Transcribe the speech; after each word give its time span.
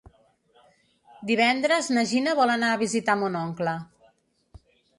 Divendres 1.31 1.91
na 1.97 2.05
Gina 2.13 2.35
vol 2.41 2.55
anar 2.55 2.73
a 2.73 2.81
visitar 2.85 3.19
mon 3.23 3.41
oncle. 3.45 3.79